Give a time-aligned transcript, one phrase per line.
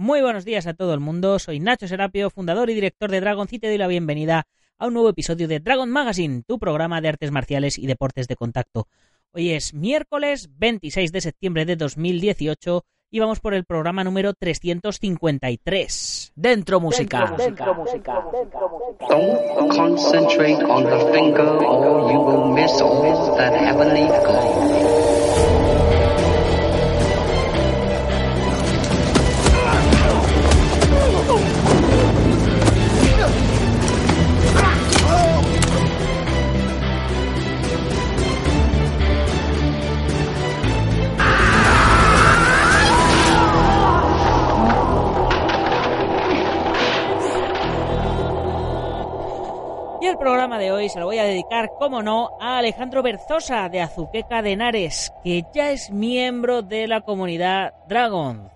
[0.00, 3.48] Muy buenos días a todo el mundo, soy Nacho Serapio, fundador y director de Dragon
[3.50, 4.46] y te doy la bienvenida
[4.78, 8.36] a un nuevo episodio de Dragon Magazine, tu programa de artes marciales y deportes de
[8.36, 8.86] contacto.
[9.32, 16.32] Hoy es miércoles 26 de septiembre de 2018 y vamos por el programa número 353.
[16.36, 17.34] Dentro música.
[17.36, 18.22] Dentro música.
[19.08, 24.06] Don't concentrate on the finger or you will miss all that heavenly
[50.08, 53.82] el programa de hoy se lo voy a dedicar, como no, a Alejandro Berzosa de
[53.82, 58.48] Azuqueca de Henares, que ya es miembro de la comunidad Dragon.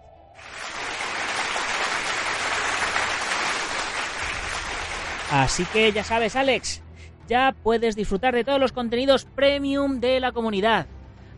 [5.31, 6.83] Así que ya sabes, Alex,
[7.29, 10.87] ya puedes disfrutar de todos los contenidos premium de la comunidad.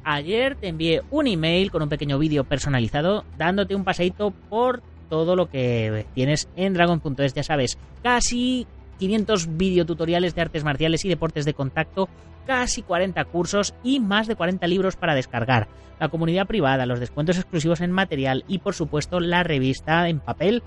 [0.04, 5.34] Ayer te envié un email con un pequeño vídeo personalizado dándote un paseito por todo
[5.34, 11.44] lo que tienes en dragon.es, ya sabes, casi 500 videotutoriales de artes marciales y deportes
[11.44, 12.08] de contacto,
[12.46, 17.38] casi 40 cursos y más de 40 libros para descargar, la comunidad privada, los descuentos
[17.38, 20.62] exclusivos en material y por supuesto la revista en papel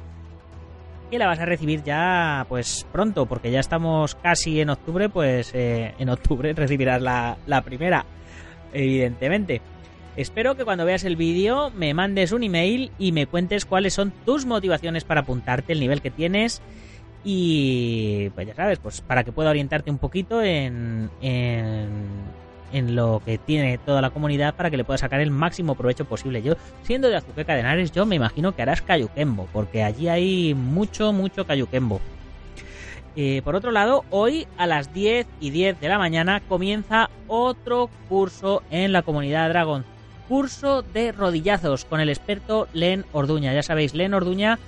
[1.09, 5.53] que la vas a recibir ya pues pronto porque ya estamos casi en octubre pues
[5.53, 8.05] eh, en octubre recibirás la, la primera
[8.73, 9.61] evidentemente.
[10.15, 14.11] Espero que cuando veas el vídeo me mandes un email y me cuentes cuáles son
[14.25, 16.61] tus motivaciones para apuntarte, el nivel que tienes
[17.29, 23.37] y pues ya sabes, pues para que pueda orientarte un poquito en, en, lo que
[23.37, 26.41] tiene toda la comunidad para que le pueda sacar el máximo provecho posible.
[26.41, 30.53] Yo, siendo de Azuqueca de Henares, yo me imagino que harás Cayuquembo, porque allí hay
[30.53, 31.99] mucho, mucho Cayuquembo.
[33.17, 37.89] Eh, por otro lado, hoy a las 10 y 10 de la mañana comienza otro
[38.07, 39.83] curso en la comunidad Dragon.
[40.29, 43.53] Curso de rodillazos con el experto Len Orduña.
[43.53, 44.59] Ya sabéis, Len Orduña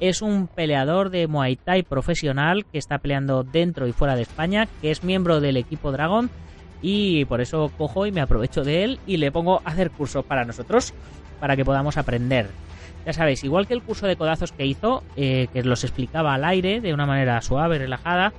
[0.00, 4.68] es un peleador de Muay Thai profesional que está peleando dentro y fuera de España,
[4.80, 6.30] que es miembro del equipo Dragon
[6.80, 10.24] y por eso cojo y me aprovecho de él y le pongo a hacer cursos
[10.24, 10.94] para nosotros,
[11.40, 12.48] para que podamos aprender.
[13.04, 16.44] Ya sabéis, igual que el curso de codazos que hizo, eh, que los explicaba al
[16.44, 18.32] aire de una manera suave, relajada,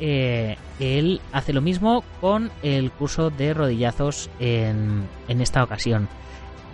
[0.00, 6.08] eh, él hace lo mismo con el curso de rodillazos en, en esta ocasión.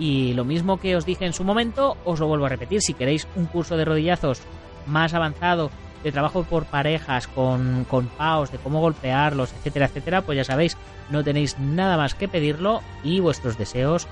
[0.00, 2.81] Y lo mismo que os dije en su momento, os lo vuelvo a repetir.
[2.81, 4.41] Si queréis un curso de rodillazos
[4.87, 5.71] más avanzado,
[6.03, 10.78] de trabajo por parejas, con, con paus, de cómo golpearlos, etcétera, etcétera, pues ya sabéis,
[11.10, 14.09] no tenéis nada más que pedirlo y vuestros deseos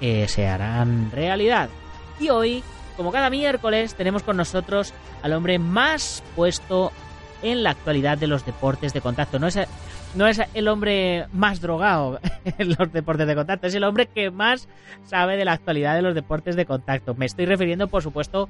[0.00, 1.70] eh, se harán realidad.
[2.18, 2.64] Y hoy,
[2.96, 4.92] como cada miércoles, tenemos con nosotros
[5.22, 6.90] al hombre más puesto
[7.42, 9.38] en la actualidad de los deportes de contacto.
[9.38, 9.58] No es
[10.14, 12.20] no es el hombre más drogado
[12.58, 14.68] en los deportes de contacto, es el hombre que más
[15.04, 17.14] sabe de la actualidad de los deportes de contacto.
[17.14, 18.48] Me estoy refiriendo, por supuesto,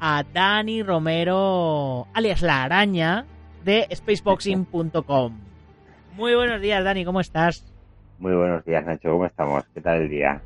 [0.00, 3.24] a Dani Romero, alias La Araña,
[3.64, 5.38] de spaceboxing.com.
[6.16, 7.64] Muy buenos días, Dani, ¿cómo estás?
[8.18, 9.64] Muy buenos días, Nacho, ¿cómo estamos?
[9.74, 10.40] ¿Qué tal el día?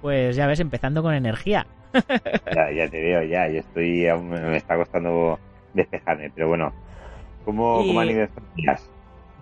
[0.00, 1.66] Pues ya ves, empezando con energía.
[2.54, 5.38] ya, ya te veo, ya, yo estoy, aún me está costando
[5.74, 6.72] despejarme, pero bueno,
[7.44, 8.93] ¿cómo, ¿cómo han ido estos días?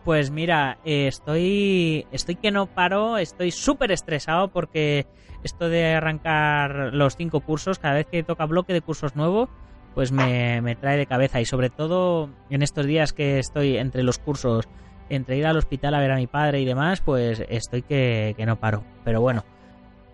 [0.05, 5.07] Pues mira, eh, estoy, estoy que no paro, estoy súper estresado porque
[5.45, 9.49] esto de arrancar los cinco cursos, cada vez que toca bloque de cursos nuevo,
[9.95, 14.19] pues me, trae de cabeza y sobre todo en estos días que estoy entre los
[14.19, 14.69] cursos,
[15.09, 18.47] entre ir al hospital a ver a mi padre y demás, pues estoy que, que
[18.47, 18.83] no paro.
[19.05, 19.45] Pero bueno,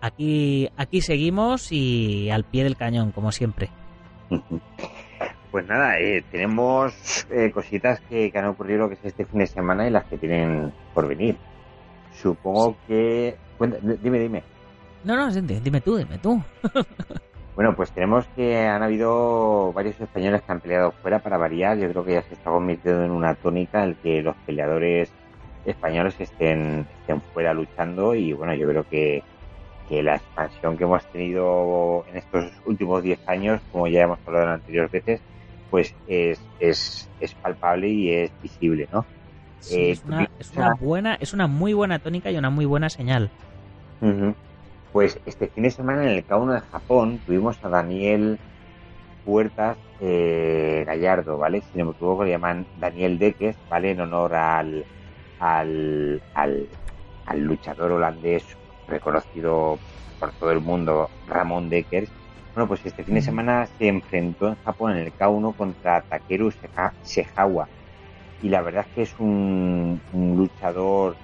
[0.01, 3.71] aquí, aquí seguimos y al pie del cañón, como siempre.
[5.51, 9.87] Pues nada, eh, tenemos eh, cositas que, han ocurrido que es este fin de semana
[9.87, 11.37] y las que tienen por venir.
[12.13, 13.35] Supongo que...
[14.01, 14.43] dime, dime.
[15.03, 16.41] No, no, dime tú, dime tú.
[17.55, 21.77] bueno, pues tenemos que han habido varios españoles que han peleado fuera para variar.
[21.77, 25.11] Yo creo que ya se está convirtiendo en una tónica el que los peleadores
[25.65, 29.23] españoles estén, estén fuera luchando y bueno, yo creo que,
[29.87, 34.45] que la expansión que hemos tenido en estos últimos 10 años, como ya hemos hablado
[34.45, 35.21] en anteriores veces,
[35.69, 39.05] pues es, es, es palpable y es visible, ¿no?
[39.71, 40.03] Eh, es,
[40.55, 43.29] una, buena, es una muy buena tónica y una muy buena señal.
[44.93, 48.39] Pues este fin de semana en el K1 de Japón tuvimos a Daniel
[49.25, 51.61] Puertas eh, Gallardo, ¿vale?
[51.61, 53.91] Si no me equivoco, le llaman Daniel Deques, ¿vale?
[53.91, 54.85] En honor al,
[55.39, 58.43] al, al, luchador holandés
[58.87, 59.77] reconocido
[60.19, 62.09] por todo el mundo, Ramón Deckers.
[62.59, 66.51] Bueno, pues este fin de semana se enfrentó en Japón en el K1 contra Takeru
[67.03, 67.69] Sehawa.
[68.43, 71.15] Y la verdad es que es un, un luchador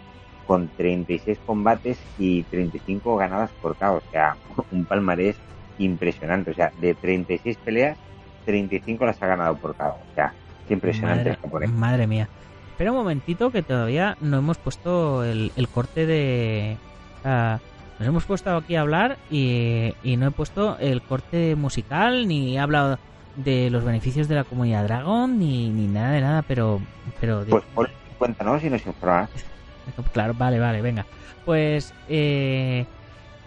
[0.48, 3.96] con 36 combates y 35 ganadas por KO.
[3.96, 4.38] O sea,
[4.72, 5.36] un palmarés
[5.78, 6.52] impresionante.
[6.52, 7.98] O sea, de 36 peleas,
[8.46, 9.88] 35 las ha ganado por KO.
[9.90, 10.32] O sea,
[10.64, 12.30] es impresionante madre, Madre mía.
[12.72, 16.78] Espera un momentito que todavía no hemos puesto el, corte de...
[18.00, 22.60] nos hemos puesto aquí a hablar y, no he puesto el corte musical ni he
[22.60, 23.00] hablado
[23.36, 26.82] de los beneficios de la comunidad Dragon ni, ni nada de nada, pero...
[27.20, 29.30] pero pues por cuéntanos y nos informas.
[30.14, 31.06] Claro, vale, vale, venga.
[31.46, 32.86] Pues eh,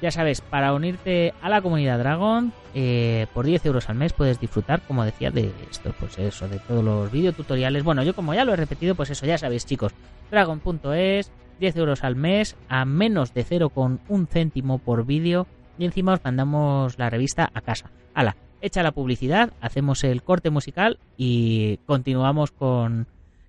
[0.00, 4.38] ya sabes, para unirte a la comunidad Dragon, eh, por 10 euros al mes puedes
[4.38, 7.82] disfrutar, como decía, de esto, pues eso, de todos los videotutoriales.
[7.82, 9.92] Bueno, yo como ya lo he repetido, pues eso, ya sabéis, chicos,
[10.30, 15.46] dragon.es, 10 euros al mes, a menos de 0,1 céntimo por vídeo,
[15.78, 17.90] y encima os mandamos la revista a casa.
[18.14, 23.06] Hala, echa la publicidad, hacemos el corte musical y continuamos con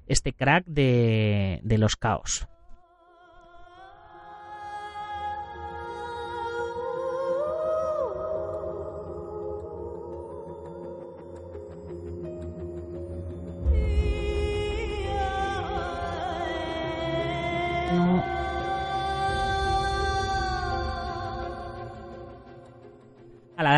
[0.07, 2.47] este crack de, de los caos.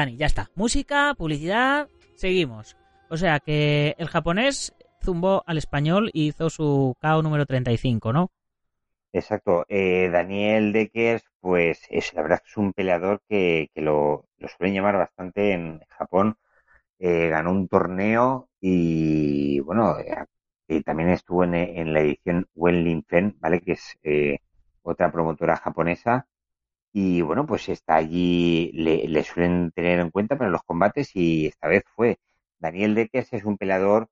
[0.01, 0.49] Dani, ya está.
[0.55, 2.75] Música, publicidad, seguimos.
[3.11, 8.31] O sea que el japonés zumbó al español y hizo su KO número 35, ¿no?
[9.13, 9.63] Exacto.
[9.69, 14.25] Eh, Daniel Deckers, pues es la verdad que es un peleador que, lo,
[14.57, 16.35] suelen llamar bastante en Japón.
[16.97, 23.61] Eh, ganó un torneo y bueno, eh, también estuvo en, la edición Wenlin Fen, ¿vale?
[23.61, 23.99] Que es
[24.81, 26.27] otra promotora japonesa
[26.93, 31.67] y bueno, pues está allí, le, suelen tener en cuenta para los combates y esta
[31.67, 32.17] vez fue.
[32.59, 34.09] Daniel Deckers es un peleador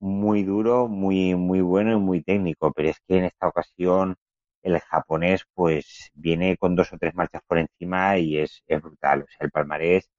[0.00, 4.16] muy duro, muy, muy bueno y muy técnico, pero es que en esta ocasión
[4.62, 9.22] el japonés pues viene con dos o tres marchas por encima y es, brutal.
[9.22, 10.10] O sea, el palmarés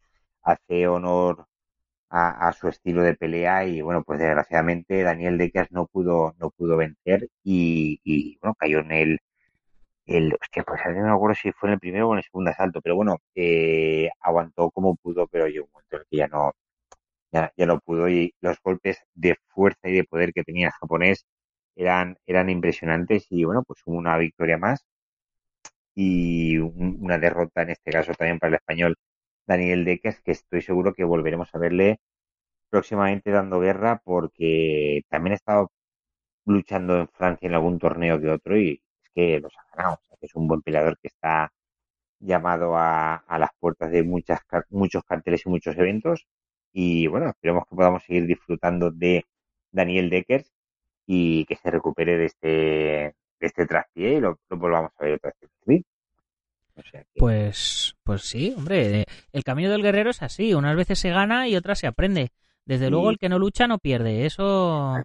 [0.44, 1.48] hace honor
[2.10, 6.78] a, su estilo de pelea y bueno, pues desgraciadamente Daniel Deckers no pudo, no pudo
[6.78, 9.20] vencer y, y bueno, cayó en el
[10.06, 12.52] el, hostia, pues no me acuerdo si fue en el primero o en el segundo
[12.52, 16.52] asalto, pero bueno, eh, aguantó como pudo, pero llegó un momento en que ya no,
[17.32, 20.74] ya, ya no pudo y los golpes de fuerza y de poder que tenía el
[20.74, 21.26] japonés
[21.76, 24.86] eran, eran impresionantes y bueno, pues hubo una victoria más
[25.96, 28.96] y una derrota en este caso también para el español
[29.48, 32.00] Daniel Deques, que estoy seguro que volveremos a verle
[32.70, 35.72] próximamente dando guerra porque también ha estado
[36.46, 38.82] luchando en Francia en algún torneo que otro y
[39.14, 40.00] que los ha ganado.
[40.22, 41.52] es un buen peleador que está
[42.20, 44.40] llamado a, las puertas de muchas,
[44.70, 46.26] muchos carteles y muchos eventos.
[46.72, 49.26] Y bueno, esperemos que podamos seguir disfrutando de
[49.72, 50.52] Daniel Deckers
[51.06, 55.34] y que se recupere de este, de este traspié y lo, volvamos a ver otra
[55.66, 55.84] vez.
[57.16, 61.56] Pues, pues sí, hombre, el camino del guerrero es así, unas veces se gana y
[61.56, 62.32] otras se aprende.
[62.66, 64.96] Desde luego el que no lucha no pierde, eso,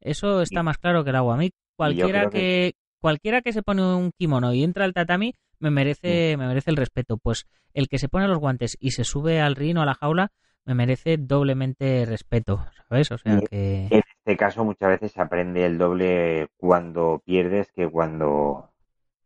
[0.00, 1.34] eso está más claro que el agua.
[1.34, 2.74] A mí cualquiera que,
[3.06, 6.76] cualquiera que se pone un kimono y entra al tatami me merece, me merece el
[6.76, 7.18] respeto.
[7.18, 10.32] Pues el que se pone los guantes y se sube al rino, a la jaula,
[10.64, 13.12] me merece doblemente respeto, ¿sabes?
[13.12, 13.86] O sea que...
[13.92, 18.72] En este caso muchas veces se aprende el doble cuando pierdes que cuando,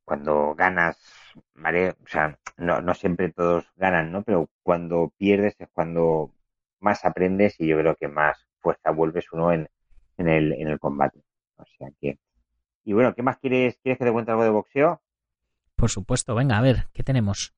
[0.05, 0.99] cuando ganas,
[1.55, 1.93] ¿vale?
[2.05, 4.23] O sea, no, no siempre todos ganan, ¿no?
[4.25, 6.35] Pero cuando pierdes es cuando
[6.81, 9.71] más aprendes y yo creo que más fuerza vuelves uno en,
[10.19, 11.23] en, el, en el combate.
[11.57, 12.19] O sea que
[12.91, 13.79] y bueno, ¿qué más quieres?
[13.85, 15.01] ¿Quieres que te cuente algo de boxeo?
[15.77, 17.55] Por supuesto, venga, a ver, ¿qué tenemos?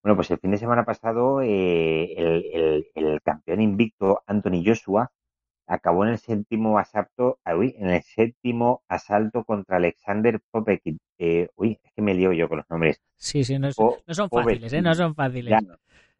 [0.00, 5.10] Bueno, pues el fin de semana pasado eh, el, campeón invicto Anthony Joshua
[5.66, 11.00] acabó en el séptimo asalto, ah, uy, en el séptimo asalto contra Alexander Popekin.
[11.18, 13.02] Eh, uy, es que me lío yo con los nombres.
[13.16, 14.82] Sí, sí, no, son fáciles, ¿eh?
[14.82, 15.52] No son fáciles.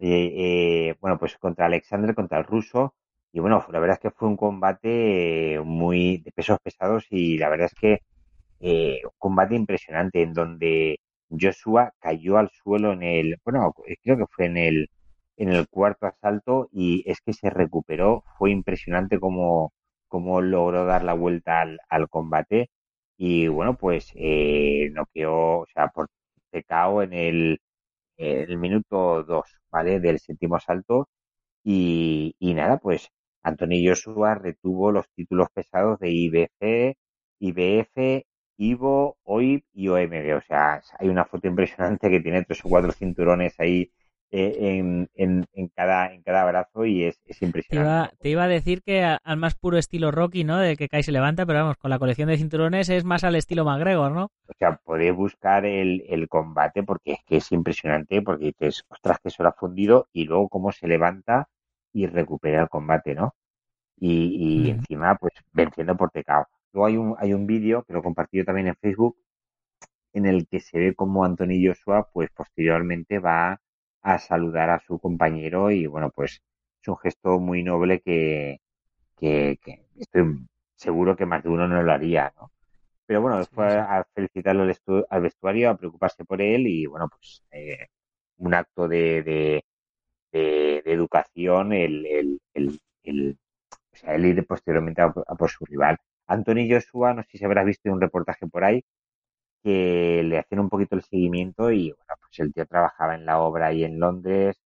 [0.00, 2.96] Eh, bueno, pues contra Alexander, contra el ruso.
[3.32, 7.48] Y bueno, la verdad es que fue un combate muy de pesos pesados y la
[7.48, 8.02] verdad es que
[8.60, 10.98] eh, un combate impresionante en donde
[11.30, 13.72] Joshua cayó al suelo en el, bueno,
[14.02, 14.90] creo que fue en el,
[15.36, 19.72] en el cuarto asalto y es que se recuperó, fue impresionante cómo,
[20.08, 22.70] cómo logró dar la vuelta al, combate.
[23.18, 26.08] Y bueno, pues eh, quedó, o sea, por
[26.50, 27.60] TKO en el,
[28.16, 30.00] en el minuto 2, ¿vale?
[30.00, 31.08] Del séptimo asalto.
[31.64, 33.10] Y, y nada, pues
[33.42, 36.96] Anthony Joshua retuvo los títulos pesados de IBC,
[37.40, 38.24] IBF
[38.56, 40.36] Ivo, OIB y OMG.
[40.36, 43.90] O sea, hay una foto impresionante que tiene tres o cuatro cinturones ahí
[44.32, 48.16] eh, en, en, cada, en cada brazo y es, impresionante.
[48.20, 50.58] Te iba, a decir que al más puro estilo Rocky, ¿no?
[50.58, 53.22] De que cae y se levanta, pero vamos, con la colección de cinturones es más
[53.22, 54.24] al estilo McGregor, ¿no?
[54.24, 59.18] O sea, podéis buscar el, el combate porque es que es impresionante, porque dices, ostras,
[59.22, 61.48] que se lo ha fundido y luego cómo se levanta
[61.92, 63.36] y recupera el combate, ¿no?
[63.96, 66.46] Y, y encima, pues venciendo por tecao.
[66.72, 69.16] Luego hay un, hay un vídeo que lo he compartido también en Facebook
[70.12, 73.60] en el que se ve como Anthony Joshua, pues posteriormente va
[74.02, 76.42] a saludar a su compañero y bueno, pues
[76.82, 78.60] es un gesto muy noble que,
[79.16, 79.58] que,
[79.98, 80.46] estoy
[80.76, 82.50] seguro que más de uno no lo haría, ¿no?
[83.06, 84.62] Pero bueno, después a felicitarlo
[85.10, 87.88] al, vestuario, a preocuparse por él y bueno, pues eh,
[88.38, 93.38] un acto de, de, educación, el, el, el, el,
[93.92, 95.98] o sea, el ir posteriormente a, por su rival.
[96.26, 98.84] Anthony Joshua, no sé si habrás visto un reportaje por ahí,
[99.62, 103.40] que le hacían un poquito el seguimiento y bueno, pues el tío trabajaba en la
[103.40, 104.60] obra ahí en Londres,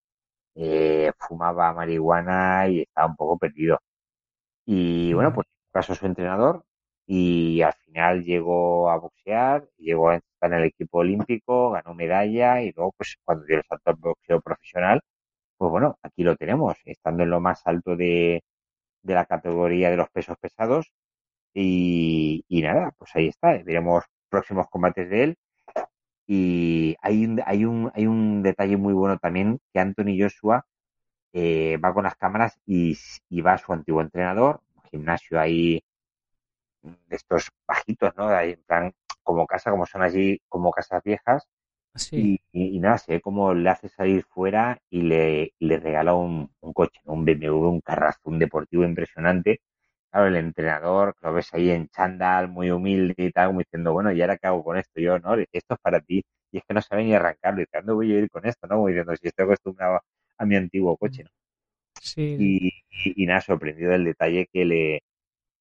[0.55, 3.79] eh, fumaba marihuana y estaba un poco perdido.
[4.65, 6.63] Y bueno, pues pasó su entrenador
[7.05, 12.61] y al final llegó a boxear, llegó a estar en el equipo olímpico, ganó medalla
[12.61, 15.01] y luego pues cuando dio el salto al boxeo profesional,
[15.57, 18.43] pues bueno, aquí lo tenemos, estando en lo más alto de,
[19.03, 20.91] de la categoría de los pesos pesados
[21.53, 25.37] y, y nada, pues ahí está, veremos próximos combates de él.
[26.27, 30.65] Y hay un, hay un, hay un detalle muy bueno también que Anthony Joshua
[31.33, 32.97] eh, va con las cámaras y,
[33.41, 35.83] va a su antiguo entrenador, un gimnasio ahí
[36.81, 38.29] de estos bajitos, ¿no?
[38.29, 38.93] Ahí en plan,
[39.23, 41.47] como casa, como son allí, como casas viejas.
[42.11, 47.01] Y, nada, sé cómo le hace salir fuera y le, le regala un, un coche,
[47.05, 49.61] un BMW, un carrazo, un deportivo impresionante
[50.11, 54.11] claro, el entrenador, lo ves ahí en chándal, muy humilde y tal, como diciendo, bueno,
[54.11, 54.99] ¿y ahora qué hago con esto?
[55.01, 56.23] yo, no, esto es para ti.
[56.51, 57.61] Y es que no sabe ni arrancarlo.
[57.61, 58.67] Y ¿dónde voy a ir con esto?
[58.67, 58.75] ¿No?
[58.75, 60.01] Como diciendo, si estoy acostumbrado
[60.37, 61.29] a mi antiguo coche, ¿no?
[62.01, 62.73] Sí.
[63.15, 65.03] Y, nada, sorprendido del detalle que le,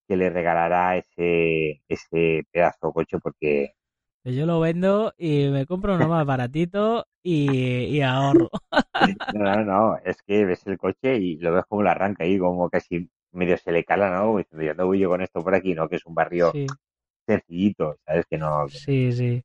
[0.09, 3.75] que le regalará ese, ese pedazo de coche porque...
[4.25, 7.51] Yo lo vendo y me compro uno más baratito y,
[7.97, 8.51] y ahorro.
[9.35, 12.39] No, no, no, es que ves el coche y lo ves como lo arranca ahí,
[12.39, 14.37] como casi medio se le cala, ¿no?
[14.37, 15.89] Diciendo, yo no voy yo con esto por aquí, ¿no?
[15.89, 16.53] Que es un barrio
[17.27, 18.27] sencillito, ¿sabes?
[18.29, 18.69] Que no.
[18.69, 19.43] Sí, sí.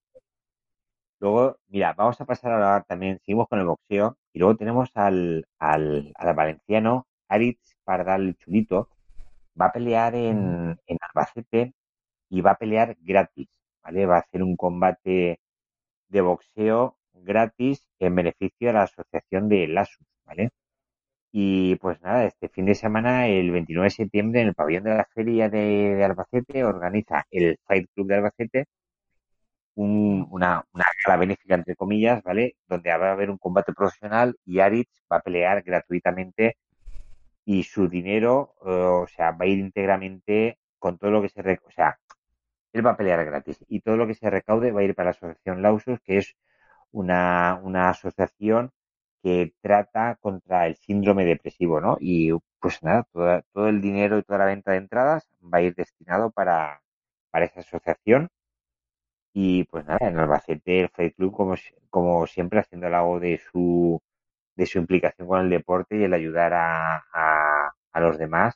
[1.19, 4.89] Luego, mira, vamos a pasar a hablar también, seguimos con el boxeo, y luego tenemos
[4.95, 8.89] al, al, al valenciano Aritz Pardal Chulito,
[9.59, 11.73] va a pelear en, en Albacete
[12.29, 13.47] y va a pelear gratis,
[13.83, 14.05] ¿vale?
[14.05, 15.39] Va a hacer un combate
[16.09, 20.49] de boxeo gratis en beneficio de la asociación de LASUS, ¿vale?
[21.37, 24.95] Y pues nada, este fin de semana, el 29 de septiembre, en el pabellón de
[24.95, 28.65] la feria de, Albacete, organiza el Fight Club de Albacete
[29.75, 32.55] una, una gala benéfica, entre comillas, ¿vale?
[32.67, 36.57] Donde va a haber un combate profesional y Aritz va a pelear gratuitamente
[37.45, 41.41] y su dinero, eh, o sea, va a ir íntegramente con todo lo que se...
[41.41, 41.99] o sea,
[42.73, 45.07] él va a pelear gratis y todo lo que se recaude va a ir para
[45.07, 46.35] la Asociación Lausus, que es
[46.91, 48.71] una, una asociación
[49.25, 51.97] que trata contra el síndrome depresivo, ¿no?
[51.99, 55.73] Y pues nada, todo el dinero y toda la venta de entradas va a ir
[55.75, 56.83] destinado para,
[57.31, 58.29] para esa asociación.
[59.33, 61.55] Y pues nada, en Albacete el Fight Club, como,
[61.89, 63.99] como siempre, haciendo algo de su,
[64.55, 67.03] de su implicación con el deporte y el ayudar a,
[67.93, 68.55] a, los demás.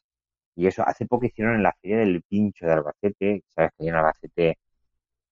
[0.55, 3.95] Y eso, hace poco hicieron en la Feria del Pincho de Albacete, sabes que en
[3.95, 4.59] Albacete,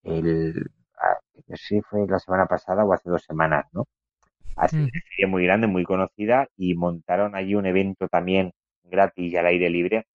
[0.04, 3.86] el, ah, no sé si fue la semana pasada o hace dos semanas, ¿no?
[4.58, 4.90] Así mm.
[5.12, 8.52] serie muy grande, muy conocida y montaron allí un evento también
[8.84, 10.08] gratis y al aire libre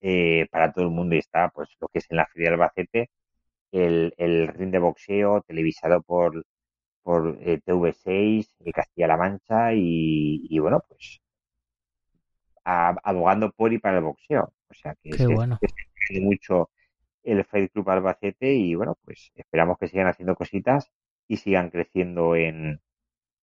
[0.00, 2.60] eh, para todo el mundo y está pues lo que es en la Feria del
[2.60, 3.10] Albacete
[3.72, 6.44] el, el ring de boxeo televisado por
[7.02, 11.20] por eh, TV6 de Castilla-La Mancha y, bueno pues
[12.64, 15.58] abogando por y para el boxeo o sea que Qué bueno.
[16.20, 16.70] mucho
[17.22, 20.90] el Fight Club Albacete y bueno pues esperamos que sigan haciendo cositas
[21.26, 22.80] y sigan creciendo en,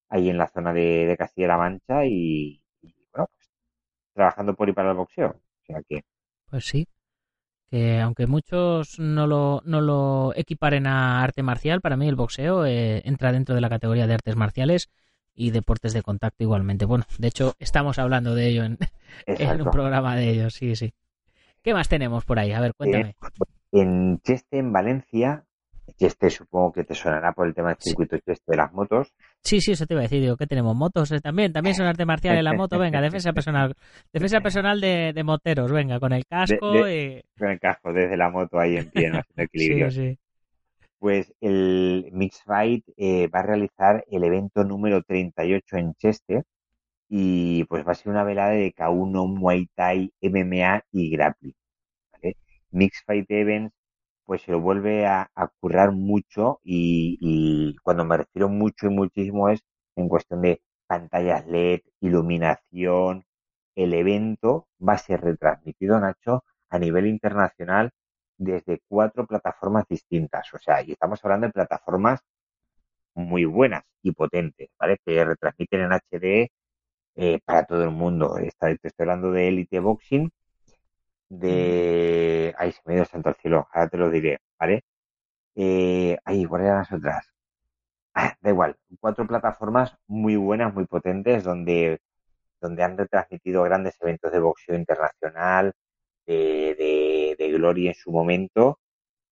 [0.09, 2.63] ahí en la zona de, Castilla-La Mancha y,
[3.13, 3.51] bueno, pues
[4.15, 5.31] trabajando por y para el boxeo.
[5.31, 6.03] O sea que...
[6.49, 6.87] Pues sí,
[7.71, 12.65] que aunque muchos no lo, no lo equiparen a arte marcial, para mí el boxeo
[12.65, 14.91] eh, entra dentro de la categoría de artes marciales
[15.35, 16.85] y deportes de contacto igualmente.
[16.85, 18.79] Bueno, de hecho, estamos hablando de ello en,
[19.61, 20.95] un programa de ellos, sí, sí.
[21.63, 22.53] ¿Qué más tenemos por ahí?
[22.53, 23.17] A ver, cuéntame.
[23.73, 25.45] Eh, en Cheste, en Valencia,
[25.99, 29.15] este supongo que te sonará por el tema del circuito este de las motos.
[29.43, 30.21] Sí, sí, eso te iba a decir.
[30.21, 30.77] Digo, ¿qué tenemos?
[30.77, 31.53] ¿Motos eh, también?
[31.53, 32.79] ¿También son arte marcial en la moto?
[32.79, 33.75] Venga, defensa personal.
[34.13, 36.89] Defensa personal de, de moteros, venga, con el casco.
[36.89, 37.23] y...
[37.39, 39.91] Con el casco, desde la moto ahí en pie, no haciendo equilibrio.
[39.91, 40.19] Sí, sí.
[40.99, 46.43] Pues el Mix Fight eh, va a realizar el evento número 38 en Chester
[47.09, 51.55] y pues va a ser una velada de K1, Muay Thai, MMA y grappling.
[52.13, 52.37] ¿vale?
[52.71, 53.75] Mix Fight Events
[54.27, 59.49] pues se lo vuelve a, a currar mucho y, cuando me refiero mucho y muchísimo
[59.51, 59.61] es
[59.97, 63.25] en cuestión de pantallas LED, iluminación.
[63.77, 67.91] El evento va a ser retransmitido, Nacho, a nivel internacional
[68.39, 70.53] desde cuatro plataformas distintas.
[70.55, 72.21] O sea, y estamos hablando de plataformas
[73.15, 74.99] muy buenas y potentes, ¿vale?
[75.05, 76.51] Que retransmiten en HD
[77.17, 78.39] eh, para todo el mundo.
[78.39, 80.31] Está, te estoy hablando de Elite Boxing,
[81.29, 82.55] de...
[82.59, 84.85] Ay, se me dio santo al cielo, ahora te lo diré, ¿vale?
[85.57, 87.27] Eh, ahí, ¿cuáles eran las otras?
[88.15, 92.01] Ah, da igual, cuatro plataformas muy buenas, muy potentes, donde,
[92.61, 95.73] donde han retransmitido grandes eventos de boxeo internacional,
[96.27, 98.81] de, de, de Glory en su momento,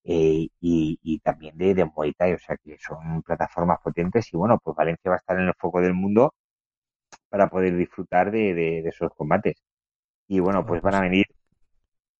[0.04, 4.36] eh, y, y, también de, de Muay Thai, o sea que son plataformas potentes y
[4.36, 6.34] bueno, pues Valencia va a estar en el foco del mundo
[7.28, 9.56] para poder disfrutar de, de, de esos combates.
[10.28, 11.26] Y bueno, pues van a venir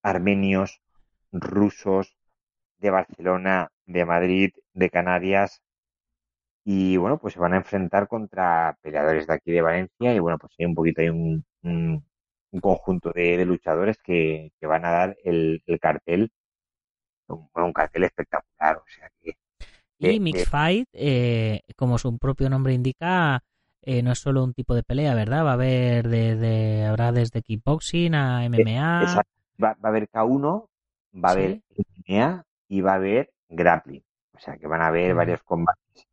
[0.05, 0.81] armenios,
[1.33, 2.17] rusos,
[2.79, 5.63] de Barcelona, de Madrid, de Canarias.
[6.65, 10.15] Y bueno, pues se van a enfrentar contra peleadores de aquí de Valencia.
[10.15, 12.05] Y bueno, pues hay un poquito, hay un, un,
[12.53, 16.31] un conjunto de, de luchadores que, que, van a dar el, el cartel,
[17.27, 18.77] un, un, cartel espectacular.
[18.77, 19.37] O sea que.
[19.99, 23.43] Y Mix Fight, eh, como su propio nombre indica,
[23.81, 25.45] eh, no es solo un tipo de pelea, ¿verdad?
[25.45, 29.03] Va a haber de, de habrá desde kickboxing a MMA.
[29.03, 30.69] Exacto va, va a haber K1,
[31.25, 31.39] va a ¿Sí?
[31.39, 34.05] haber MMA y va a haber grappling.
[34.33, 35.17] O sea que van a haber uh -huh.
[35.17, 36.07] varios combates.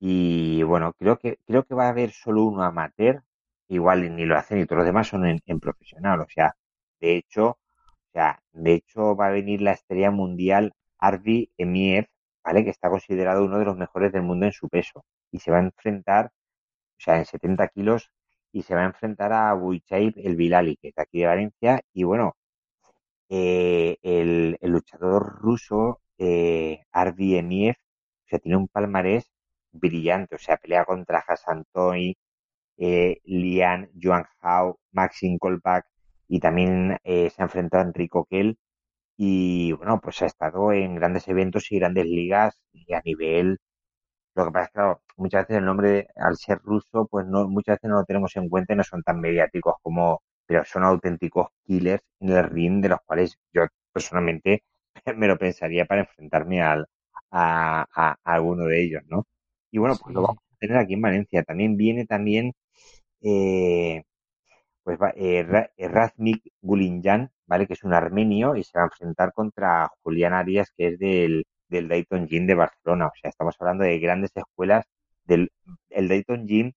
[0.00, 3.22] Y bueno, creo que, creo que va a haber solo uno amateur,
[3.68, 6.20] igual ni lo hacen y todos los demás son en, en profesional.
[6.20, 6.56] O sea,
[7.00, 7.58] de hecho, o
[8.12, 12.06] sea, de hecho va a venir la estrella mundial Arvi Emiev,
[12.44, 12.64] ¿vale?
[12.64, 15.04] Que está considerado uno de los mejores del mundo en su peso.
[15.32, 16.26] Y se va a enfrentar,
[16.98, 18.10] o sea, en 70 kilos,
[18.52, 21.82] y se va a enfrentar a Buichaib el Bilali, que es de aquí de Valencia.
[21.92, 22.36] Y bueno,
[23.28, 27.76] eh, el, luchador ruso eh, Arvi Emiev,
[28.26, 29.30] o sea, tiene un palmarés
[29.72, 32.16] brillante, o sea, pelea contra Hassan Toy,
[32.78, 35.86] eh, Lian Joan Hao, Maxim Kolpak
[36.28, 38.58] y también eh, se ha enfrentado a Enrico Kell
[39.16, 43.58] y bueno, pues ha estado en grandes eventos y grandes ligas y a nivel
[44.34, 47.48] lo que pasa es que claro, muchas veces el nombre al ser ruso pues no
[47.48, 50.84] muchas veces no lo tenemos en cuenta y no son tan mediáticos como pero son
[50.84, 54.64] auténticos killers en el ring de los cuales yo personalmente
[55.16, 56.86] me lo pensaría para enfrentarme al,
[57.30, 59.26] a, a, a alguno de ellos, ¿no?
[59.70, 60.14] Y bueno, pues sí.
[60.14, 61.42] lo vamos a tener aquí en Valencia.
[61.44, 62.52] También viene también
[63.22, 64.02] eh,
[64.82, 65.44] pues eh,
[65.78, 67.66] Razmik Gulinjan, ¿vale?
[67.66, 71.46] Que es un armenio y se va a enfrentar contra Julián Arias, que es del,
[71.68, 73.08] del Dayton Gym de Barcelona.
[73.08, 74.86] O sea, estamos hablando de grandes escuelas
[75.24, 75.50] del
[75.90, 76.72] el Dayton Gym.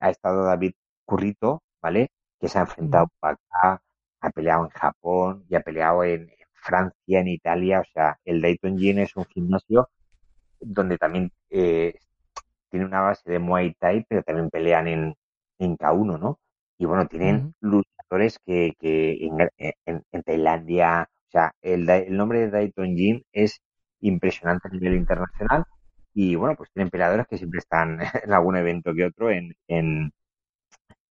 [0.00, 2.08] Ha estado David Currito, ¿vale?
[2.40, 3.26] Que se ha enfrentado mm.
[3.26, 3.82] acá,
[4.20, 7.80] ha peleado en Japón y ha peleado en, Francia, en Italia.
[7.80, 9.88] O sea, el Dayton Gym es un gimnasio
[10.60, 11.94] donde también eh,
[12.70, 15.14] tiene una base de Muay Thai, pero también pelean en,
[15.58, 16.40] en K1, ¿no?
[16.78, 19.48] Y bueno, tienen luchadores que, que en,
[19.86, 23.60] en, en, Tailandia, o sea, el, el nombre de Dayton Gym es
[24.00, 25.64] impresionante a nivel internacional
[26.14, 30.12] y bueno, pues tienen peleadores que siempre están en algún evento que otro en, en,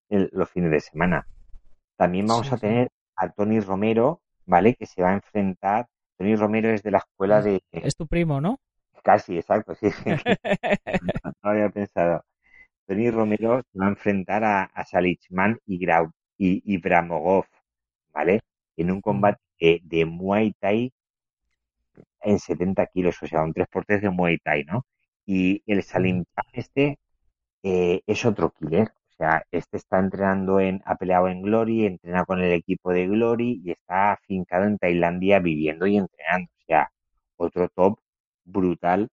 [0.10, 1.28] el, los fines de semana.
[1.96, 4.76] También vamos sí, a tener a Tony Romero, ¿vale?
[4.76, 5.88] Que se va a enfrentar.
[6.18, 7.62] Tony Romero es de la escuela de.
[7.72, 8.60] Es tu primo, ¿no?
[9.04, 9.88] Casi, exacto, sí.
[11.24, 12.24] no, había pensado.
[12.86, 17.46] Tony Romero se va a enfrentar a, a Salichman y, Grau, y, y Bramogov,
[18.14, 18.42] ¿vale?
[18.78, 20.94] En un combate de, de Muay Thai
[22.22, 24.86] en 70 kilos, o sea, un 3x3 de Muay Thai, ¿no?
[25.26, 27.00] Y el Salim este
[27.64, 32.42] eh, es otro killer, sea, este está entrenando en, ha peleado en Glory, entrena con
[32.42, 36.52] el equipo de Glory y está afincado en Tailandia viviendo y entrenando.
[36.62, 36.92] O sea,
[37.38, 38.00] otro top
[38.46, 39.10] brutal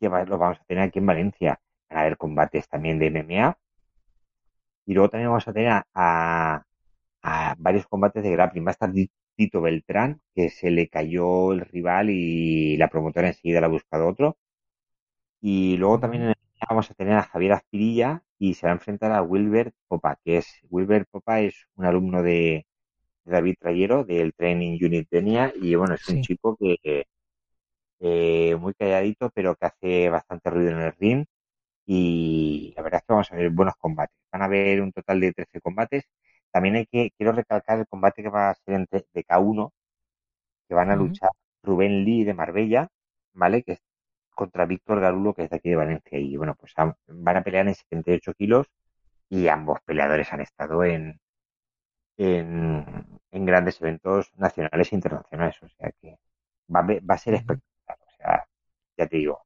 [0.00, 1.60] que va, lo vamos a tener aquí en Valencia.
[1.90, 3.58] Van a haber combates también de MMA.
[4.86, 6.64] Y luego también vamos a tener a,
[7.22, 8.64] a, varios combates de grappling.
[8.66, 8.90] Va a estar
[9.36, 14.08] Tito Beltrán, que se le cayó el rival y la promotora enseguida le ha buscado
[14.08, 14.36] otro.
[15.40, 16.34] Y luego también en el
[16.68, 20.38] vamos a tener a Javier Azpirilla y se va a enfrentar a Wilber Popa, que
[20.38, 22.66] es Wilber Popa es un alumno de,
[23.24, 26.16] de David Trayero del Training Unit Denia y bueno, es sí.
[26.16, 27.06] un chico que
[28.00, 31.24] eh, muy calladito pero que hace bastante ruido en el ring
[31.86, 34.16] y la verdad es que vamos a ver buenos combates.
[34.32, 36.04] Van a haber un total de 13 combates.
[36.50, 39.70] También hay que, quiero recalcar el combate que va a ser entre, de K1,
[40.68, 41.08] que van a uh -huh.
[41.08, 41.30] luchar
[41.62, 42.88] Rubén Lee de Marbella,
[43.34, 43.62] ¿vale?
[43.62, 43.78] Que
[44.34, 46.18] contra Víctor Garulo, que es de aquí de Valencia.
[46.18, 46.72] Y bueno, pues
[47.08, 48.68] van a pelear en 78 kilos
[49.28, 51.20] y ambos peleadores han estado en,
[52.16, 55.62] en, grandes eventos nacionales e internacionales.
[55.62, 56.18] O sea que
[56.74, 57.98] va, va a ser espectacular.
[58.00, 58.46] O sea,
[58.96, 59.44] ya te digo.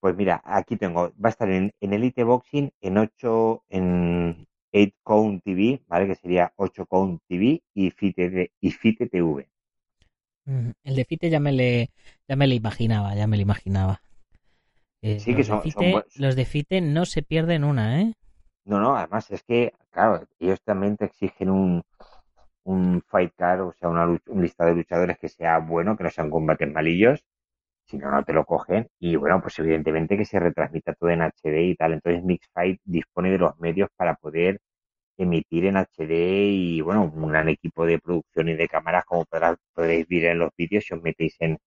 [0.00, 5.42] Pues mira, aquí tengo, va a estar en, Elite Boxing, en 8, en 8 Count
[5.42, 6.06] TV, ¿vale?
[6.06, 9.48] Que sería 8 Count TV y FITE, y FITE TV.
[10.46, 11.90] El de FITE ya me le,
[12.28, 14.00] ya me le imaginaba, ya me lo imaginaba.
[15.02, 15.62] Eh, sí, que son,
[16.16, 18.14] Los de FITE no se pierden una, ¿eh?
[18.64, 21.82] No, no, además es que, claro, ellos también te exigen un,
[22.64, 26.10] un fight card, o sea, una, un lista de luchadores que sea bueno, que no
[26.10, 27.24] sean combates malillos,
[27.86, 28.88] si no, no te lo cogen.
[28.98, 31.94] Y bueno, pues evidentemente que se retransmita todo en HD y tal.
[31.94, 34.60] Entonces Mixfight dispone de los medios para poder
[35.16, 36.12] emitir en HD
[36.52, 40.50] y bueno, un gran equipo de producción y de cámaras como podréis ver en los
[40.56, 41.58] vídeos si os metéis en,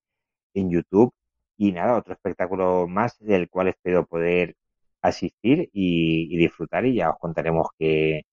[0.54, 1.14] en YouTube.
[1.58, 4.56] Y nada, otro espectáculo más del cual espero poder
[5.02, 8.24] asistir y, disfrutar y ya os contaremos qué,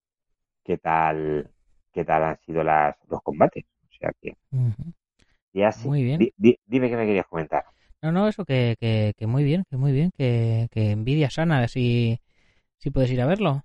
[0.64, 1.50] qué tal
[1.92, 3.64] qué tal han sido las, los combates.
[3.84, 4.36] O sea que...
[5.52, 6.18] Ya Muy bien.
[6.36, 7.64] dime qué me querías comentar.
[8.02, 8.76] No, no, eso que,
[9.16, 12.18] que, muy bien, que muy bien, que, que envidia sana, si,
[12.76, 13.62] si puedes ir a verlo.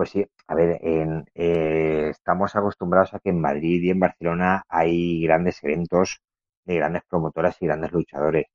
[0.00, 4.64] Pues sí, a ver, en, eh, estamos acostumbrados a que en Madrid y en Barcelona
[4.66, 6.22] hay grandes eventos
[6.64, 8.46] de grandes promotoras y grandes luchadores.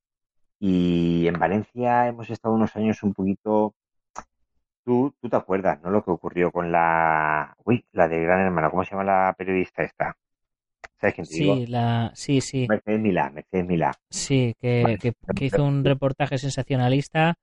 [0.59, 3.75] Y en Valencia hemos estado unos años un poquito...
[4.83, 5.91] Tú, tú te acuerdas, ¿no?
[5.91, 7.55] Lo que ocurrió con la...
[7.63, 10.17] Uy, la de Gran Hermano, ¿cómo se llama la periodista esta?
[11.25, 12.65] sí, La, sí, sí.
[12.67, 13.91] Mercedes Milá, Mercedes Milá.
[14.09, 17.35] Sí, que, que, hizo un reportaje sensacionalista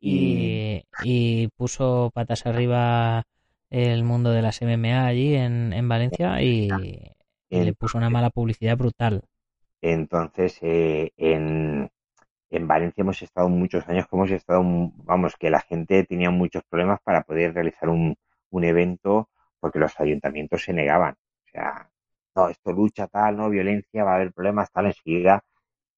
[0.00, 3.26] y, y, puso patas arriba
[3.70, 6.68] el mundo de las MMA allí en, en Valencia y,
[7.48, 9.22] le puso una mala publicidad brutal.
[9.80, 11.90] Entonces, eh, en,
[12.50, 16.62] en Valencia hemos estado muchos años que hemos estado, vamos, que la gente tenía muchos
[16.68, 18.16] problemas para poder realizar un,
[18.50, 19.30] un evento
[19.60, 21.14] porque los ayuntamientos se negaban.
[21.14, 21.90] O sea,
[22.34, 25.44] no, esto lucha tal, no, violencia, va a haber problemas tal enseguida.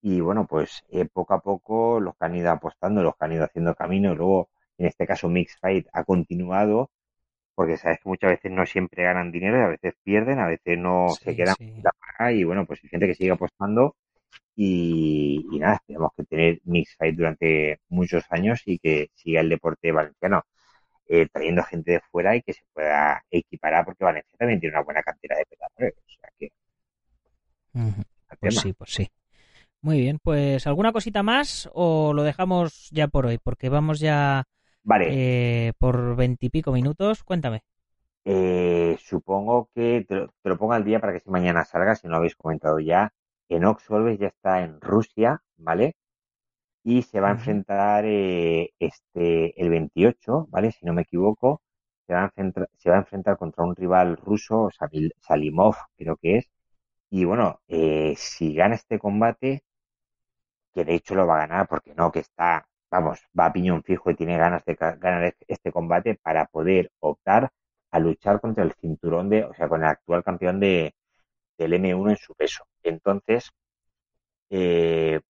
[0.03, 3.33] Y bueno, pues eh, poco a poco los que han ido apostando, los que han
[3.33, 6.91] ido haciendo camino, luego en este caso Mix Fight ha continuado,
[7.55, 10.79] porque sabes que muchas veces no siempre ganan dinero y a veces pierden, a veces
[10.79, 13.97] no se quedan la paga y bueno, pues hay gente que sigue apostando
[14.55, 19.93] y, nada, tenemos que tener Mix Fight durante muchos años y que siga el deporte
[19.93, 20.45] valenciano.
[21.09, 24.85] Eh, trayendo gente de fuera y que se pueda equiparar, porque Valencia también tiene una
[24.85, 25.95] buena cantidad de peleadores.
[25.99, 26.53] O sea que.
[28.41, 29.11] Pues sí, pues sí.
[29.83, 33.39] Muy bien, pues ¿alguna cosita más o lo dejamos ya por hoy?
[33.39, 34.45] Porque vamos ya
[34.83, 35.09] vale.
[35.11, 37.25] Eh, por veintipico minutos.
[37.25, 37.63] Cuéntame.
[38.25, 42.13] Eh, supongo que te lo, pongo al día para que si mañana salga, si no
[42.13, 43.13] lo habéis comentado ya.
[43.49, 45.95] En Oxolves ya está en Rusia, ¿vale?
[46.85, 50.73] y se va a enfrentar eh, este el 28, ¿vale?
[50.73, 51.63] Si no me equivoco,
[52.07, 54.69] se va a enfrentar, se va a enfrentar contra un rival ruso,
[55.21, 56.51] Salimov, creo que es.
[57.11, 59.65] Y bueno, eh, si gana este combate,
[60.75, 63.83] que de hecho lo va a ganar, porque no, que está, vamos, va a piñón
[63.83, 67.51] fijo y tiene ganas de ganar este combate para poder optar
[67.91, 70.95] a luchar contra el cinturón de, o sea, con el actual campeón de,
[71.59, 72.65] del M1 en su peso.
[72.83, 73.51] Entonces,
[74.51, 75.21] eh,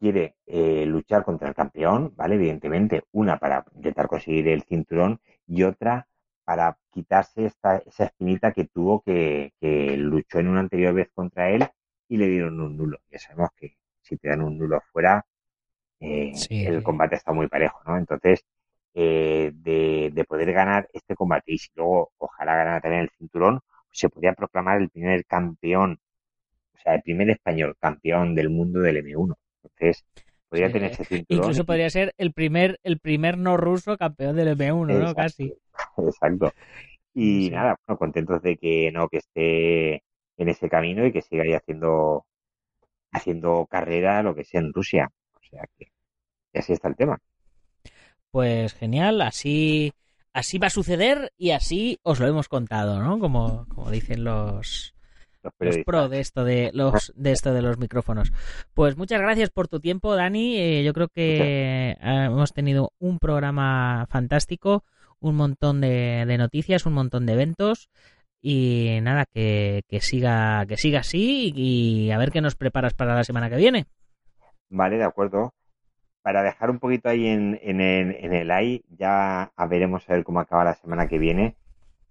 [0.00, 2.34] quiere eh, luchar contra el campeón, ¿vale?
[2.36, 6.08] Evidentemente, una para intentar conseguir el cinturón y otra
[6.44, 9.52] para quitarse esta, esa espinita que tuvo que,
[9.98, 11.68] luchó en una anterior vez contra él
[12.08, 12.98] y le dieron un nulo.
[13.10, 15.24] Ya sabemos que si te dan un nulo fuera,
[16.02, 17.96] eh, el combate está muy parejo, ¿no?
[17.96, 18.44] Entonces,
[18.94, 23.60] eh, de, de, poder ganar este combate y si luego ojalá ganara también el cinturón,
[23.90, 25.98] se podría proclamar el primer campeón,
[26.74, 29.34] o sea, el primer español campeón del mundo del M1.
[29.62, 30.04] Entonces,
[30.48, 31.42] podría tener ese cinturón.
[31.42, 35.14] Incluso podría ser el primer, el primer no ruso campeón del M1, ¿no?
[35.14, 35.54] Casi.
[35.98, 36.52] Exacto.
[37.14, 40.02] Y nada, bueno, contentos de que no, que esté
[40.36, 42.26] en ese camino y que siga ahí haciendo,
[43.12, 45.10] haciendo carrera, lo que sea en Rusia.
[45.34, 45.91] O sea que
[46.58, 47.18] así está el tema.
[48.30, 49.92] Pues genial, así,
[50.32, 53.18] así va a suceder y así os lo hemos contado, ¿no?
[53.18, 54.94] Como, como dicen los,
[55.42, 58.32] los, pro de esto de los de esto de los micrófonos.
[58.74, 60.56] Pues muchas gracias por tu tiempo, Dani.
[60.56, 64.84] Eh, yo creo que hemos tenido un programa fantástico,
[65.20, 67.90] un montón de, noticias, un montón de eventos
[68.40, 73.24] y nada que, siga que siga así y a ver qué nos preparas para la
[73.24, 73.86] semana que viene.
[74.70, 75.52] Vale, de acuerdo.
[76.22, 80.24] Para dejar un poquito ahí en, en, el, en el AI, ya veremos a ver
[80.24, 81.56] cómo acaba la semana que viene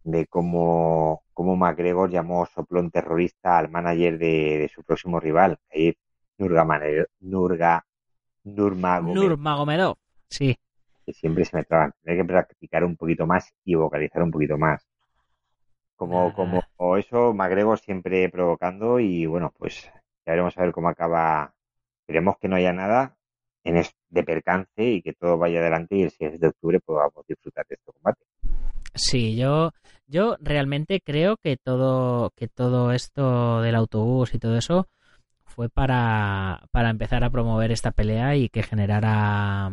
[0.04, 5.60] de cómo, cómo McGregor llamó soplón terrorista al manager de, su próximo rival,
[6.38, 6.66] Nurga,
[7.20, 7.86] Nurga
[8.44, 9.24] Nurmagomedov.
[9.24, 9.98] Nurmagomedov,
[10.28, 10.58] sí.
[11.06, 11.94] Que siempre se me traban.
[12.06, 14.88] Hay que practicar un poquito más y vocalizar un poquito más.
[15.96, 16.34] Como, Ah.
[16.34, 19.84] como o eso, Magrego siempre provocando y bueno, pues
[20.26, 21.54] ya veremos a ver cómo acaba.
[22.02, 23.16] Esperemos que no haya nada
[23.64, 27.66] en de percance y que todo vaya adelante y el 6 de octubre podamos disfrutar
[27.68, 28.22] de este combate.
[28.94, 29.72] Sí, yo,
[30.08, 34.88] yo realmente creo que todo, que todo esto del autobús y todo eso
[35.46, 39.72] fue para, para empezar a promover esta pelea y que generara,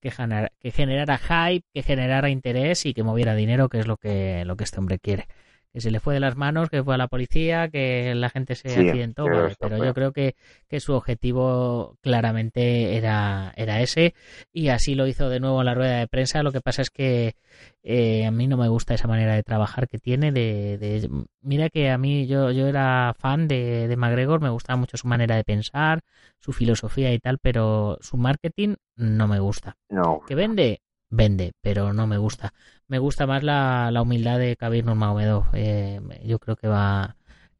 [0.00, 3.96] que genera- que generara hype, que generara interés y que moviera dinero, que es lo
[3.96, 5.26] que, lo que este hombre quiere.
[5.72, 8.54] Que se le fue de las manos, que fue a la policía, que la gente
[8.56, 9.86] se Sí, accidentó, pero vale, pero fue.
[9.86, 10.36] yo creo que,
[10.68, 14.14] que su objetivo claramente era, era ese
[14.52, 16.42] y así lo hizo de nuevo en la rueda de prensa.
[16.42, 17.36] Lo que pasa es que
[17.82, 20.32] eh, a mí no me gusta esa manera de trabajar que tiene.
[20.32, 21.08] De, de-
[21.40, 25.08] mira que a mí yo, yo era fan de, de McGregor, me gustaba mucho su
[25.08, 26.00] manera de pensar,
[26.38, 29.76] su filosofía y tal, pero su marketing no me gusta.
[29.90, 30.82] No, ¿Que vende?
[31.14, 32.54] Vende, pero no me gusta.
[32.88, 35.44] Me gusta más la, la humildad de Kabir Nurmagomedov.
[35.52, 37.16] Eh, yo creo que va,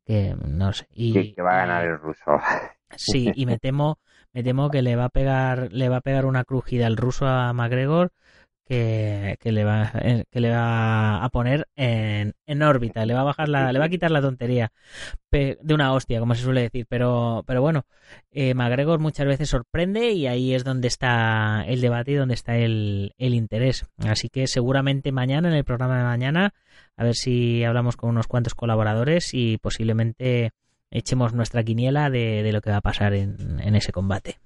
[0.07, 0.87] que no sé.
[0.91, 2.39] Y, que, que va a ganar el ruso.
[2.95, 3.99] Sí, y me temo,
[4.35, 7.27] me temo que le va a pegar, le va a pegar una crujida al ruso
[7.27, 8.13] a McGregor
[8.65, 13.21] que, que le va, eh, que le va a poner en, en órbita, le va
[13.21, 14.73] a bajar la, le va a quitar la tontería
[15.31, 17.87] de una hostia, como se suele decir, pero, pero bueno,
[18.31, 22.57] eh, McGregor muchas veces sorprende y ahí es donde está el debate y donde está
[22.57, 23.87] el, el interés.
[23.99, 26.55] Así que seguramente mañana, en el programa de mañana,
[26.97, 30.51] a ver si hablamos con unos cuantos colaboradores y posiblemente
[30.91, 34.37] echemos nuestra quiniela de, de lo que va a pasar en, en ese combate.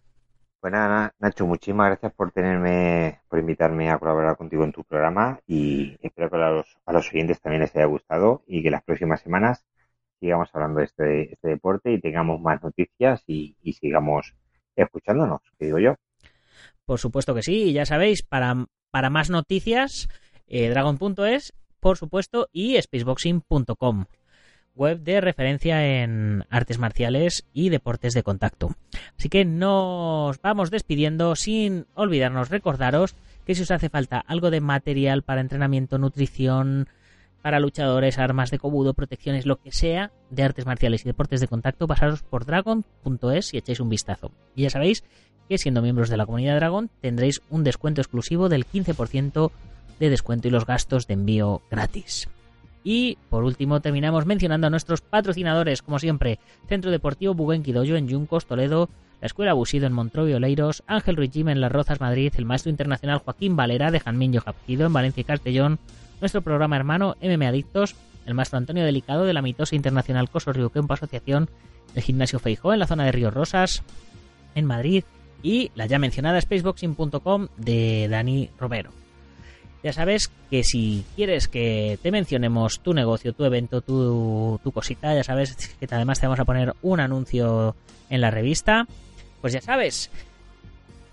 [0.68, 5.96] Pues Nacho, muchísimas gracias por tenerme, por invitarme a colaborar contigo en tu programa y
[6.02, 9.20] espero que a los, a los oyentes también les haya gustado y que las próximas
[9.20, 9.64] semanas
[10.18, 14.34] sigamos hablando de este, este deporte y tengamos más noticias y, y sigamos
[14.74, 15.94] escuchándonos, que digo yo.
[16.84, 20.08] Por supuesto que sí, y ya sabéis, para, para más noticias,
[20.48, 24.06] eh, dragon.es, por supuesto, y spaceboxing.com,
[24.76, 28.76] web de referencia en artes marciales y deportes de contacto.
[29.18, 34.60] Así que nos vamos despidiendo sin olvidarnos recordaros que si os hace falta algo de
[34.60, 36.88] material para entrenamiento, nutrición,
[37.42, 41.46] para luchadores, armas de cobudo, protecciones, lo que sea de artes marciales y deportes de
[41.46, 44.32] contacto, pasaros por dragon.es y echáis un vistazo.
[44.56, 45.04] Y ya sabéis
[45.48, 49.52] que siendo miembros de la comunidad Dragon tendréis un descuento exclusivo del 15%
[50.00, 52.28] de descuento y los gastos de envío gratis.
[52.88, 58.06] Y por último terminamos mencionando a nuestros patrocinadores, como siempre, Centro Deportivo Buguen Dojo en
[58.06, 58.88] Yuncos, Toledo,
[59.20, 62.70] la Escuela Busido en Montreux y Oleiros, Ángel Ruiz en Las Rozas, Madrid, el maestro
[62.70, 65.80] internacional Joaquín Valera de Janminho Japquido en Valencia y Castellón,
[66.20, 70.70] nuestro programa hermano MM Adictos, el maestro Antonio Delicado de la mitosa internacional Coso Río
[70.88, 71.50] Asociación,
[71.96, 73.82] el gimnasio Feijó en la zona de Ríos Rosas,
[74.54, 75.02] en Madrid,
[75.42, 79.05] y la ya mencionada spaceboxing.com de Dani Romero.
[79.82, 85.22] Ya sabes que si quieres que te mencionemos tu negocio, tu evento, tu, cosita, ya
[85.22, 87.76] sabes que además te vamos a poner un anuncio
[88.10, 88.86] en la revista.
[89.40, 90.10] Pues ya sabes,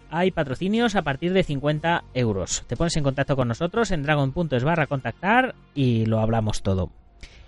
[0.10, 2.63] hay patrocinios a partir de 50 euros.
[2.67, 6.89] Te pones en contacto con nosotros en dragon.es barra contactar y lo hablamos todo.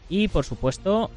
[0.10, 1.10] Y por supuesto,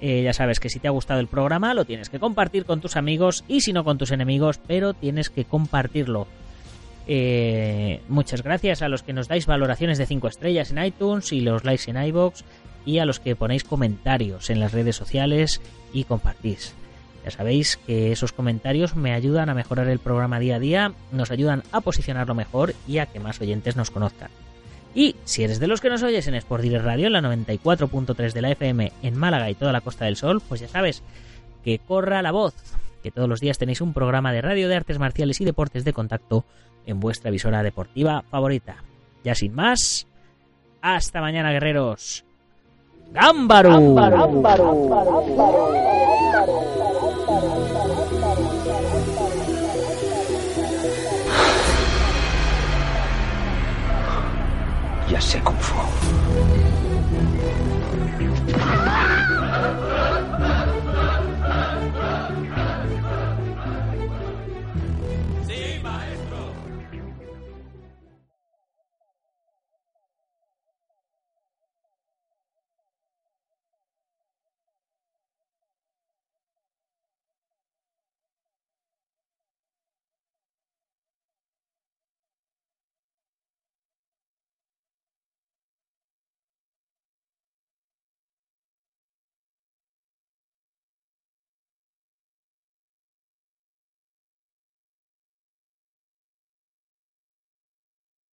[0.00, 2.80] eh, ya sabes que si te ha gustado el programa lo tienes que compartir con
[2.80, 6.26] tus amigos y si no con tus enemigos, pero tienes que compartirlo.
[7.06, 11.40] Eh, muchas gracias a los que nos dais valoraciones de 5 estrellas en iTunes y
[11.40, 12.44] los likes en iBox
[12.84, 15.60] y a los que ponéis comentarios en las redes sociales
[15.92, 16.74] y compartís.
[17.24, 21.30] Ya sabéis que esos comentarios me ayudan a mejorar el programa día a día, nos
[21.30, 24.30] ayudan a posicionarlo mejor y a que más oyentes nos conozcan.
[24.94, 28.32] Y si eres de los que nos oyes en Sport Direct Radio, en la 94.3
[28.32, 31.02] de la FM en Málaga y toda la Costa del Sol, pues ya sabes
[31.64, 32.54] que corra la voz,
[33.02, 35.92] que todos los días tenéis un programa de radio de artes marciales y deportes de
[35.92, 36.44] contacto
[36.86, 38.82] en vuestra emisora deportiva favorita.
[39.24, 40.06] Ya sin más,
[40.80, 42.24] hasta mañana guerreros.
[43.12, 43.78] ¡Gámbaro!
[55.10, 56.21] Ya sé Kung Fu.